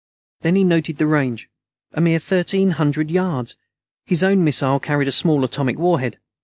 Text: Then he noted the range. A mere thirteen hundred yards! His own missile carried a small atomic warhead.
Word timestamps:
Then 0.39 0.55
he 0.55 0.63
noted 0.63 0.97
the 0.97 1.05
range. 1.05 1.47
A 1.93 2.01
mere 2.01 2.17
thirteen 2.17 2.71
hundred 2.71 3.11
yards! 3.11 3.55
His 4.03 4.23
own 4.23 4.43
missile 4.43 4.79
carried 4.79 5.07
a 5.07 5.11
small 5.11 5.43
atomic 5.43 5.77
warhead. 5.77 6.17